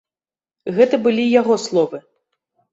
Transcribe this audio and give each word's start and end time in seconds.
Гэта 0.77 0.95
былі 1.05 1.23
яго 1.41 1.61
словы. 1.67 2.05